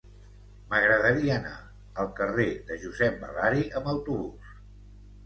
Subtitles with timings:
[0.69, 1.51] M'agradaria anar
[2.03, 4.57] al carrer de Josep Balari amb autobús.